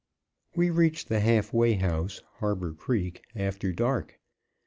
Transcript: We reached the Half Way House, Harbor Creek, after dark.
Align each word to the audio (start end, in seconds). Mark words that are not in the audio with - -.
We 0.55 0.71
reached 0.71 1.09
the 1.09 1.19
Half 1.19 1.53
Way 1.53 1.73
House, 1.73 2.23
Harbor 2.37 2.73
Creek, 2.73 3.21
after 3.35 3.71
dark. 3.71 4.19